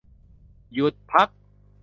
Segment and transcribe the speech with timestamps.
[0.73, 1.29] หยุดพัก